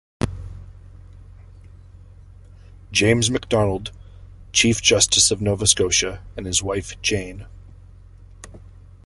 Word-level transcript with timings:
James 2.91 3.29
McDonald, 3.29 3.91
Chief 4.51 4.81
Justice 4.81 5.29
of 5.29 5.41
Nova 5.43 5.67
Scotia, 5.67 6.23
and 6.35 6.47
his 6.47 6.63
wife, 6.63 6.99
Jane. 7.03 7.45